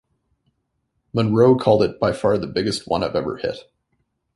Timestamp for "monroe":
1.13-1.55